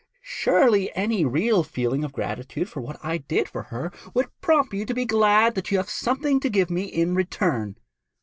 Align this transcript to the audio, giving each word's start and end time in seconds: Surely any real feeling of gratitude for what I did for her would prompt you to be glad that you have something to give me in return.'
Surely 0.23 0.91
any 0.95 1.25
real 1.25 1.61
feeling 1.61 2.03
of 2.03 2.11
gratitude 2.11 2.67
for 2.67 2.81
what 2.81 2.97
I 3.03 3.19
did 3.19 3.47
for 3.47 3.61
her 3.61 3.91
would 4.15 4.29
prompt 4.41 4.73
you 4.73 4.83
to 4.83 4.95
be 4.95 5.05
glad 5.05 5.53
that 5.53 5.69
you 5.69 5.77
have 5.77 5.91
something 5.91 6.39
to 6.39 6.49
give 6.49 6.71
me 6.71 6.85
in 6.85 7.13
return.' 7.13 7.75